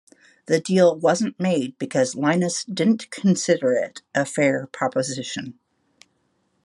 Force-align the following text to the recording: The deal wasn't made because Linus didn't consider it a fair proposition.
The 0.47 0.59
deal 0.59 0.95
wasn't 0.97 1.39
made 1.39 1.77
because 1.77 2.15
Linus 2.15 2.63
didn't 2.63 3.11
consider 3.11 3.73
it 3.73 4.01
a 4.15 4.25
fair 4.25 4.65
proposition. 4.65 5.59